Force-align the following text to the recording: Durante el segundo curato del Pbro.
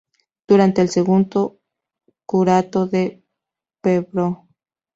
Durante 0.47 0.81
el 0.81 0.89
segundo 0.89 1.59
curato 2.25 2.87
del 2.87 3.23
Pbro. 3.83 4.47